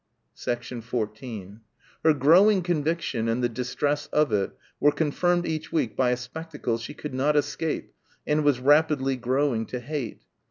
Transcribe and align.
14 0.81 1.61
Her 2.03 2.13
growing 2.15 2.63
conviction 2.63 3.27
and 3.29 3.43
the 3.43 3.47
distress 3.47 4.07
of 4.07 4.31
it 4.33 4.51
were 4.79 4.91
confirmed 4.91 5.45
each 5.45 5.71
week 5.71 5.95
by 5.95 6.09
a 6.09 6.17
spectacle 6.17 6.79
she 6.79 6.95
could 6.95 7.13
not 7.13 7.35
escape 7.35 7.93
and 8.25 8.43
was 8.43 8.59
rapidly 8.59 9.15
growing 9.15 9.67
to 9.67 9.79
hate. 9.79 10.23